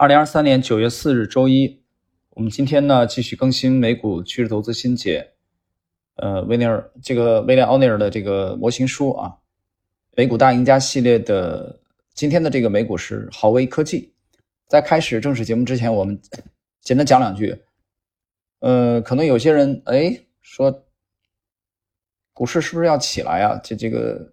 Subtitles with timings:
[0.00, 1.82] 二零二三年九月四日周一，
[2.30, 5.32] 我们今天呢继续更新美股趋势投资新解，
[6.14, 9.38] 呃，威尼尔这个威廉奥尼尔的这个模型书啊，
[10.14, 11.80] 美股大赢家系列的
[12.14, 14.14] 今天的这个美股是豪威科技。
[14.68, 16.16] 在开始正式节目之前，我们
[16.80, 17.60] 简单讲两句。
[18.60, 20.84] 呃，可能有些人哎说，
[22.32, 23.60] 股市是不是要起来啊？
[23.64, 24.32] 这这个，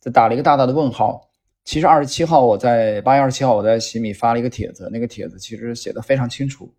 [0.00, 1.29] 这打了一个大大的问号。
[1.70, 6.74] 其实二十七号，我在八月二十七号，我在喜米发了一个帖子，那个帖子其实写的非常清楚。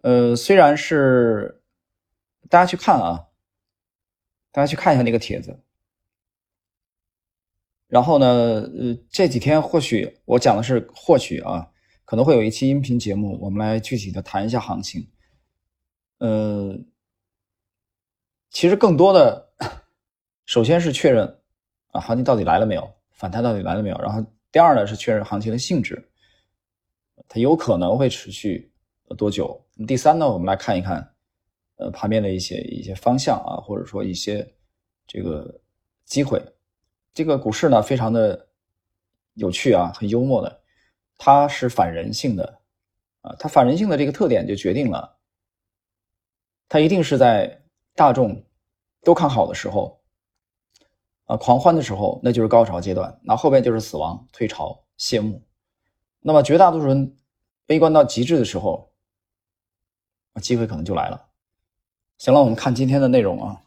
[0.00, 1.62] 呃，虽然是
[2.50, 3.28] 大家去看啊，
[4.50, 5.60] 大家去看一下那个帖子。
[7.86, 11.70] 然后呢，呃，这几天或许我讲的是或许啊，
[12.04, 15.08] 可能会有一期音频节目，我们来具体的谈一下行情。
[16.18, 16.76] 呃，
[18.50, 19.52] 其实更多的，
[20.44, 21.38] 首先是确认
[21.92, 22.97] 啊，行情到底来了没有。
[23.18, 23.98] 反弹到底来了没有？
[23.98, 26.08] 然后第二呢是确认行情的性质，
[27.28, 28.72] 它有可能会持续
[29.16, 29.60] 多久？
[29.88, 31.14] 第三呢，我们来看一看，
[31.78, 34.48] 呃，盘面的一些一些方向啊，或者说一些
[35.04, 35.60] 这个
[36.04, 36.40] 机会。
[37.12, 38.48] 这个股市呢，非常的
[39.34, 40.62] 有趣啊，很幽默的，
[41.16, 42.60] 它是反人性的
[43.22, 45.18] 啊，它反人性的这个特点就决定了，
[46.68, 47.60] 它一定是在
[47.96, 48.40] 大众
[49.02, 49.97] 都看好的时候。
[51.28, 55.42] 啊，狂欢的时候那就是高潮阶段，那后边就是死亡、退潮、谢幕。
[56.20, 57.14] 那么绝大多数人
[57.66, 58.90] 悲观到极致的时候，
[60.40, 61.28] 机会可能就来了。
[62.16, 63.60] 行了，我们看今天的内容啊。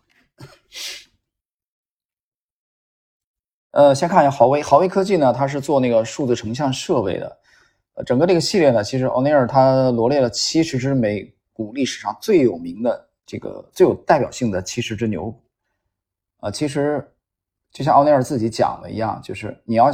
[3.69, 7.37] 呃，先看一下豪威，豪威科技呢，它是做那个数字成像设备的。
[7.93, 15.43] 呃，整个这个系列呢，其实奥尼尔他罗列了七十只美股历史上最有名的这个最有代表性的七十只牛股。
[16.37, 17.07] 啊，其实。
[17.71, 19.89] 就像奥尼尔自己讲的一样，就是你要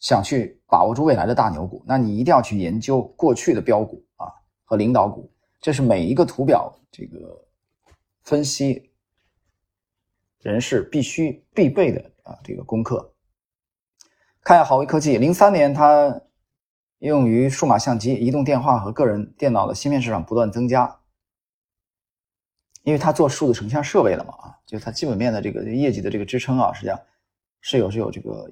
[0.00, 4.28] 想去把握住未来的大牛股，那你一定要去研究过去的标股啊
[4.64, 7.46] 和领导股，这是每一个图表这个
[8.22, 8.90] 分析
[10.40, 13.14] 人士必须必备的啊这个功课。
[14.42, 16.20] 看下豪威科技，零三年它
[16.98, 21.00] 应用于数码相机、移动电话和个人电脑的芯片市场不断增加。
[22.84, 27.00] 因为它做数字成像设备的嘛，啊，就它基本面的这个业绩的这个支撑啊，实际上
[27.60, 28.48] 是有是有这个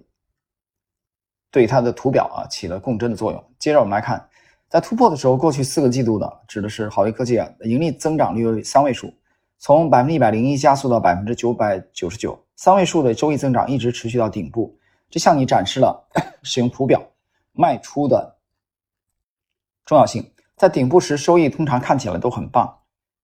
[1.50, 3.44] 对它的图表啊起了共振的作用。
[3.58, 4.26] 接着我们来看，
[4.68, 9.12] 在突破的时候，过去四个季度呢，指的是好威科技啊，盈利增长率为三位数，
[9.58, 14.74] 从百分之一百零一加速到百分之九百九十九，三位数的收益增长一直持续到顶部，
[15.10, 16.08] 这向你展示了
[16.42, 17.02] 使用图表
[17.52, 18.38] 卖出的
[19.84, 20.26] 重要性。
[20.56, 22.78] 在顶部时，收益通常看起来都很棒。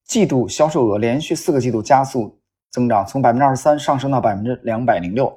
[0.09, 5.31] 季度销售额连续四个季度加速增长，从百分之二十三上升到百分之两百零六。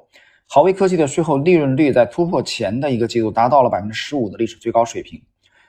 [0.48, 5.22] 豪威科技的税后利润率在突破前的一个季度达到了百分之十五的历史最高水平。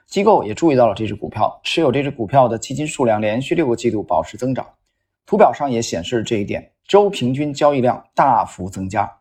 [0.08, 4.66] 机构也注意到了这只股票，持有这只股票的基金数量连续六个季度保持增长。
[5.25, 9.12] 图表上也显示这一点，周平均交易量大幅增加，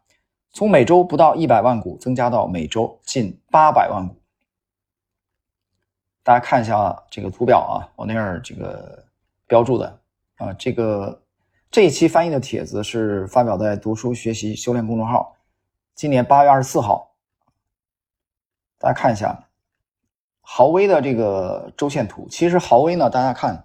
[0.52, 4.14] 从每周不到一百万股增加到每周近八百万股。
[6.22, 9.04] 大家看一下这个图表啊，我那儿这个。
[9.52, 10.00] 标注的
[10.36, 11.22] 啊，这个
[11.70, 15.36] 这一期翻译的帖子是发表在读书学习修炼公众号，
[15.94, 17.14] 今年八月二十四号。
[18.78, 19.46] 大家看一下
[20.40, 22.26] 豪威的这个周线图。
[22.30, 23.62] 其实豪威呢，大家看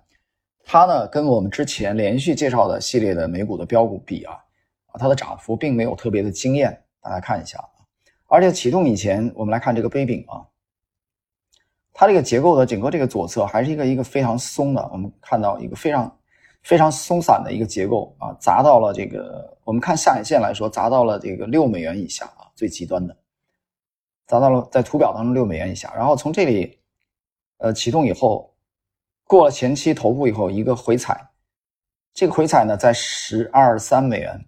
[0.66, 4.34] 它呢，跟我们之前连续介绍的系列的美股的标股比啊，
[4.88, 6.78] 啊，它的涨幅并没有特别的惊艳。
[7.00, 7.64] 大家看一下，
[8.26, 10.44] 而且启动以前，我们来看这个杯柄啊。
[12.00, 16.20] 它这个结构的整个这个左侧还是一个一个非常松的，我们看到一个非常
[16.62, 23.18] 非常松散的一个结构啊，砸到了这个我们看下影线来说，砸到了这个六美元以下啊，最极端的，
[24.28, 26.78] 砸到了在图表当中六美元以下，然后从这里
[27.58, 28.54] 呃启动以后，
[29.24, 31.20] 过了前期头部以后一个回踩，
[32.14, 34.40] 这个回踩呢在十二三美元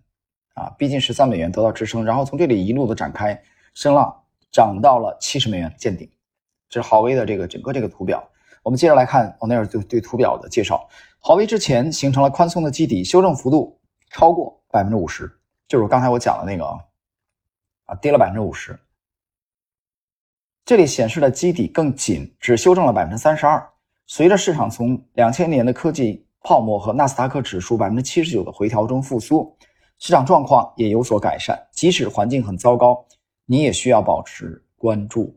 [0.53, 3.41] 啊，逼近十三美元得到支撑，然后从这里一路的展开
[3.73, 6.07] 升浪，涨到了七十美元见顶。
[6.69, 8.23] 这是豪威的这个整个这个图表，
[8.63, 10.87] 我们接着来看奥内尔对对图表的介绍。
[11.19, 13.77] 豪威之前形成了宽松的基底，修正幅度
[14.11, 15.29] 超过百分之五十，
[15.67, 16.77] 就是刚才我讲的那个啊，
[17.85, 18.79] 啊跌了百分之五十。
[20.63, 23.67] 这里显示的基底更紧，只修正了百分之三十二。
[24.05, 29.55] 随着市场从两千年的科技泡沫和纳斯达克指数百分之七十九的回调中复苏，
[29.97, 31.59] 市场状况也有所改善。
[31.71, 33.03] 即使环境很糟糕，
[33.45, 35.35] 你也需要保持关注。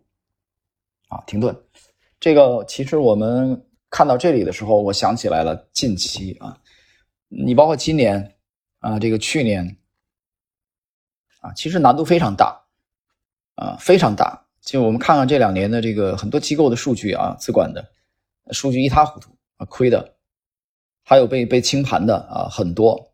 [1.13, 1.55] 啊，停顿，
[2.19, 6.59] 这个其实我们看到这里的时候，我想起来了近期啊，
[7.29, 8.35] 你包括今年
[8.79, 9.77] 啊，这个去年
[11.43, 12.65] 啊，其实难度非常大
[13.57, 14.47] 啊，非常大。
[14.63, 17.87] 就我们看看这两年的这个很多机构的数据啊，资管的
[18.53, 20.17] 数据一塌糊涂啊，亏的，
[21.05, 23.13] 还有被被清盘的啊，很多，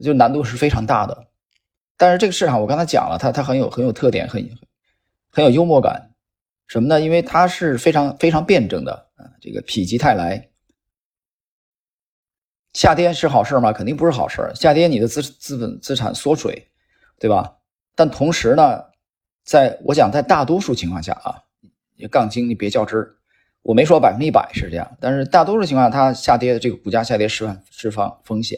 [0.00, 1.28] 就难度是非常大的。
[1.96, 4.42] 但是这个市场我刚才讲了，它它很有很有特点，很
[5.30, 6.09] 很有幽默感，
[6.70, 7.00] 什么呢？
[7.00, 10.48] 因为它是非常非常辩证的啊，这个否极泰来。
[12.74, 13.72] 下跌是好事吗？
[13.72, 16.70] 肯定不是好事下跌，你的资资本资产缩水，
[17.18, 17.56] 对吧？
[17.96, 18.84] 但同时呢，
[19.42, 21.42] 在我讲，在大多数情况下啊，
[22.08, 23.16] 杠精你别较真儿。
[23.62, 28.56] 我没说百分之一百是这样，但是大多数情况下，它下跌的这个股价下跌释放释放风险，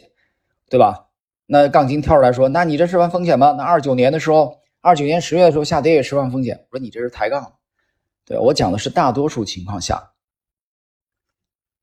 [0.69, 1.07] 对吧？
[1.47, 3.55] 那杠精跳出来说，那你这释放风险吗？
[3.57, 6.63] 那二九年的时候，二九年十月的时候下跌也释放风险。
[6.69, 7.53] 我说你这是抬杠，
[8.25, 10.11] 对我讲的是大多数情况下。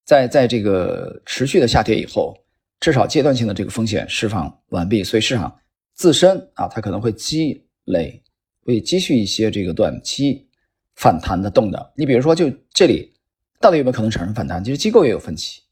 [0.05, 2.37] 在在这个持续的下跌以后，
[2.81, 5.57] 至少阶段性的这个风险释放完毕，所以市场
[5.95, 8.21] 自身啊，它可能会积累，
[8.65, 10.49] 会积蓄一些这个短期
[10.97, 11.81] 反弹的动能。
[11.95, 13.13] 你比如说，就这里
[13.61, 14.65] 到底有没有可能产生反弹？
[14.65, 15.63] 其实机构也有分歧，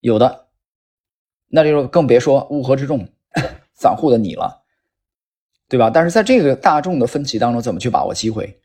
[0.00, 0.48] 有的，
[1.48, 3.08] 那就更别说乌合之众，
[3.74, 4.62] 散户的你了，
[5.66, 5.90] 对吧？
[5.90, 8.59] 但是在这个大众的分歧当中，怎么去把握机会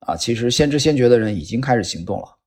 [0.00, 0.16] 啊？
[0.16, 2.38] 其实先知先觉的人已经开始行动了。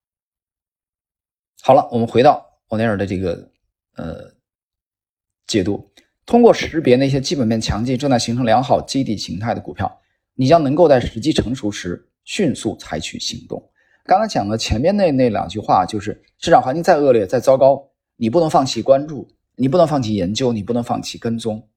[1.62, 3.51] 好了，我们回到欧尼尔的这个
[3.95, 4.33] 呃
[5.48, 5.92] 解读。
[6.25, 10.01] 通过识别那些基本面强劲、正在形成良好基底形态的股票，
[10.36, 13.62] 你将能够在时机成熟时迅速采取行动。
[14.06, 21.68] 刚才讲的前面那那两句话，就是市场环境再恶劣、再糟糕，你不能放弃关注，你不能放弃研究，你不能放弃跟踪。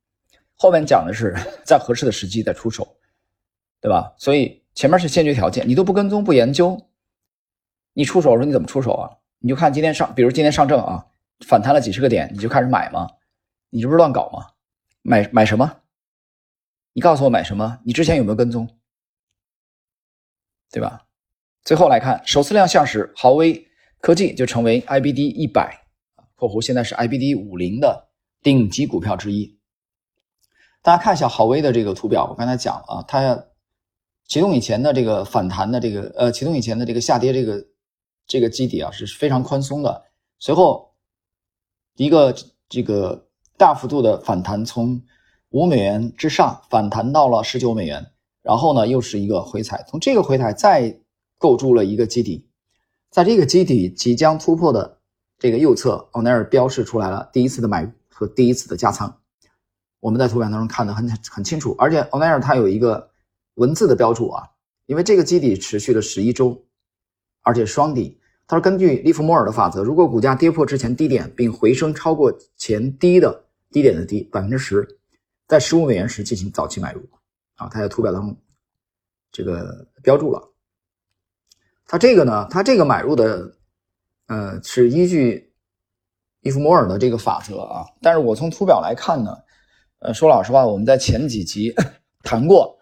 [0.54, 1.34] 后面讲的是
[1.66, 2.96] 在合适的时机再出手，
[3.80, 4.14] 对吧？
[4.18, 6.80] 所以前面是先决条件，你都不跟踪、不研究，
[7.92, 9.10] 你出手的时候你怎么出手啊？
[9.38, 11.06] 你就看今天上，比如今天上证啊，
[11.46, 13.08] 反弹了几十个点，你就开始买吗？
[13.70, 14.48] 你这不是乱搞吗？
[15.02, 15.80] 买买什么？
[16.92, 17.78] 你告诉我买什么？
[17.84, 18.68] 你之前有没有跟踪？
[20.70, 21.06] 对吧？
[21.62, 23.68] 最后来看，首次亮相时，豪威
[24.00, 25.86] 科技就成为 IBD 一百
[26.34, 28.08] （括弧现在是 IBD 五零）的
[28.42, 29.58] 顶级股票之一。
[30.82, 33.46] 大家看一下豪威的这个图表，我刚才讲了啊，它
[34.26, 37.64] 启动以前的这个反弹的这个呃，启动以前的这个下跌这个。
[38.26, 40.02] 这个基底啊是非常宽松的，
[40.38, 40.94] 随后
[41.94, 42.34] 一个
[42.70, 43.28] 这个
[43.58, 44.98] 大幅度的反弹，从
[45.50, 50.98] 五美元之上反弹到了十九美元，然后呢又是一个回踩，从这个回踩再
[51.36, 52.48] 构筑了一个基底，
[53.10, 55.00] 在这个基底即将突破的
[55.38, 59.20] 这个右侧，欧奈尔标示出来了第一次的买入和第一次的加仓，
[60.00, 63.10] 我们在图表当中看得很很清楚，而且欧奈尔它有一个
[63.54, 64.42] 文字的标注啊，
[64.86, 66.64] 因为这个基底持续了十一周。
[67.42, 74.98] 而且双底，他说根据利弗莫尔的法则，如果股价跌破之前低点并回升超过前低的低点的低百分之十，
[75.46, 77.02] 在十五美元时进行早期买入。
[77.56, 78.34] 啊，他在图表当中
[79.30, 80.42] 这个标注了。
[81.86, 83.56] 他这个呢，他这个买入的，
[84.26, 85.52] 呃，是依据
[86.40, 87.84] 利弗莫尔的这个法则啊。
[88.00, 89.36] 但是我从图表来看呢，
[89.98, 91.74] 呃，说老实话，我们在前几集
[92.24, 92.78] 谈过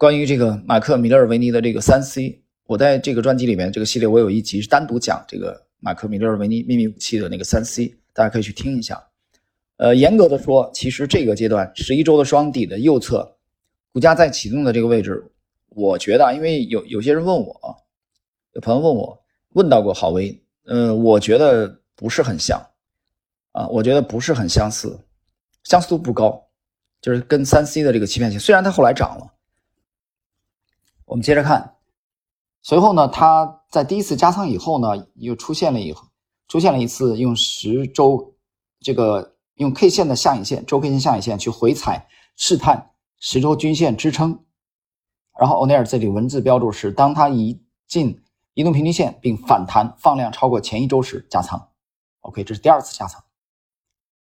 [0.00, 2.42] 关于这个马克·米勒尔维尼的这个三 C。
[2.64, 8.98] 我在这个专辑里面，这个系列我有一集是单独讲这个马克·米勒尔维尼秘密武器的那个三 C，大家可以去听一下。
[9.76, 13.36] 呃，严格的说，其实这个阶段十一周的双底的右侧，
[13.92, 15.22] 股价在启动的这个位置，
[15.68, 17.54] 我觉得，因为有有些人问我，
[18.54, 22.58] 有朋友问我问到过郝威，呃，我觉得不是很像，
[23.52, 24.98] 啊，我觉得不是很相似，
[25.64, 26.42] 相似度不高，
[27.02, 29.30] 就是跟三 C 的这个欺骗性，虽然它后来涨了，
[31.10, 31.76] 我们接着看。
[32.62, 36.06] 随后呢，它在第一次加仓以后呢，又出现了以后，
[36.46, 38.32] 出现了一次用十周
[38.78, 44.44] 这个用 K 线的下影线，周 K 线下影线去回踩试探十周均线支撑。
[45.36, 48.22] 然后欧内尔这里文字标注是，当它一进
[48.54, 51.70] 移动平均线并反弹放量超过前一周时加仓。
[52.20, 53.20] OK，这是第二次加仓。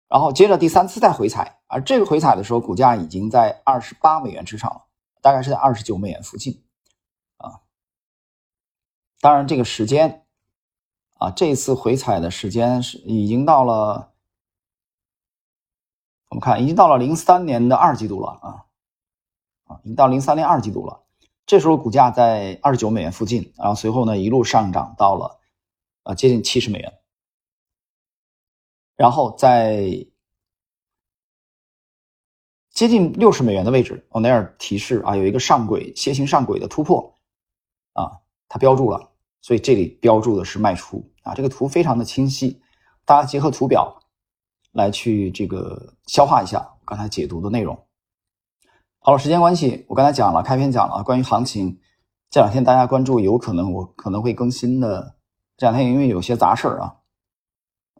[0.08, 4.86] 然后接着第三次再回踩，而这个回踩的时候，股价已经在二十八美元之上了，
[5.20, 6.62] 大概是在二十九美元附近。
[9.26, 10.24] 当然，这个时间
[11.16, 14.14] 啊，这次回踩的时间是已经到了，
[16.30, 18.66] 我们看已经到了零三年的二季度了啊
[19.64, 21.02] 啊，已经到零三年二季度了。
[21.48, 25.40] 这时候股价在二十九美元附近，然后随后呢一路上涨到了
[26.04, 26.94] 啊接近七十美元，
[28.96, 30.06] 然后在
[32.70, 37.16] 接近六十美元的位置，欧内尔提示啊有一个上轨楔形上轨的突破
[37.94, 39.14] 啊，它标注了。
[39.46, 42.60] 所以这里标注的是卖出啊，这个图非常的清晰，
[43.06, 43.96] 大家结合图表
[44.72, 47.78] 来去这个消化一下刚才解读的内容。
[48.98, 51.80] 好了，时间关系，我刚才讲了开篇讲了关于行情
[52.32, 55.16] 这两天大家关注，有可能我可能会更新的。
[55.58, 56.96] 这两天因为有些杂事儿啊，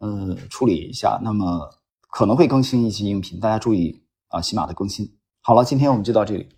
[0.00, 1.70] 呃，处理一下，那么
[2.10, 5.16] 可能会更新一期音频，大家注意啊，喜马的更新。
[5.42, 6.48] 好了，今天我们就到这里。